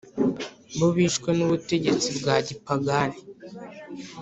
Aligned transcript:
Bo 0.77 0.87
bishwe 0.95 1.29
n 1.37 1.39
ubutegetsi 1.45 2.07
bwa 2.17 2.35
gipagani 2.47 3.19